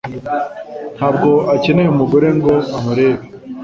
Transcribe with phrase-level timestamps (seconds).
[0.97, 3.25] Ntabwo akeneye umugore ngo amurebe.